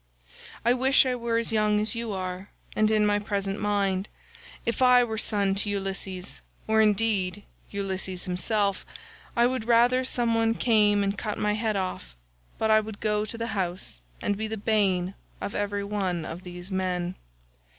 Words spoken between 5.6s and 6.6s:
Ulysses,